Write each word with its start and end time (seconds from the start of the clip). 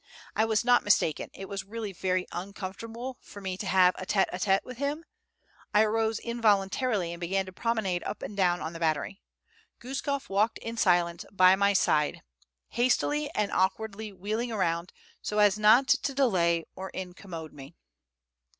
I 0.35 0.45
was 0.45 0.65
not 0.65 0.83
mistaken, 0.83 1.29
it 1.31 1.47
was 1.47 1.63
really 1.63 1.93
very 1.93 2.25
uncomfortable 2.31 3.19
for 3.21 3.39
me 3.39 3.55
to 3.55 3.67
have 3.67 3.93
a 3.99 4.05
tete 4.07 4.29
a 4.33 4.39
tete 4.39 4.65
with 4.65 4.79
him; 4.79 5.05
I 5.75 5.83
arose 5.83 6.17
involuntarily, 6.17 7.13
and 7.13 7.21
began 7.21 7.45
to 7.45 7.51
promenade 7.53 8.01
up 8.03 8.23
and 8.23 8.35
down 8.35 8.61
on 8.61 8.73
the 8.73 8.79
battery. 8.79 9.21
Guskof 9.79 10.27
walked 10.27 10.57
in 10.57 10.75
silence 10.75 11.23
by 11.31 11.55
my 11.55 11.73
side, 11.73 12.23
hastily 12.69 13.29
and 13.35 13.51
awkwardly 13.51 14.11
wheeling 14.11 14.51
around 14.51 14.91
so 15.21 15.37
as 15.37 15.59
not 15.59 15.87
to 15.89 16.15
delay 16.15 16.65
or 16.75 16.89
incommode 16.95 17.53
me. 17.53 17.75